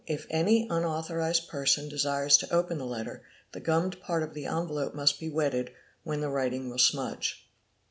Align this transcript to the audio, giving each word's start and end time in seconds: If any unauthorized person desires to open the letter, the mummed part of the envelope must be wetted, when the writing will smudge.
If 0.07 0.25
any 0.31 0.67
unauthorized 0.67 1.47
person 1.47 1.87
desires 1.87 2.35
to 2.37 2.51
open 2.51 2.79
the 2.79 2.87
letter, 2.87 3.21
the 3.51 3.61
mummed 3.61 4.01
part 4.01 4.23
of 4.23 4.33
the 4.33 4.47
envelope 4.47 4.95
must 4.95 5.19
be 5.19 5.29
wetted, 5.29 5.71
when 6.03 6.21
the 6.21 6.29
writing 6.31 6.71
will 6.71 6.79
smudge. 6.79 7.47